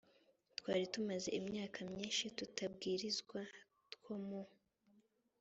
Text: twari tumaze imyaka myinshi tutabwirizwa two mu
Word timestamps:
twari 0.57 0.85
tumaze 0.93 1.29
imyaka 1.39 1.79
myinshi 1.91 2.23
tutabwirizwa 2.37 3.39
two 3.91 4.15
mu 4.25 4.41